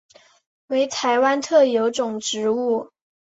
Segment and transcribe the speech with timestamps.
[0.65, 2.89] 为台湾特有种植物。